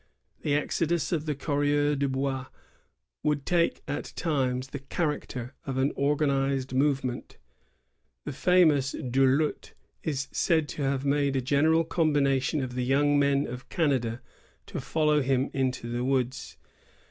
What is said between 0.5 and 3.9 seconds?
exodus of the coureurs de hois would take,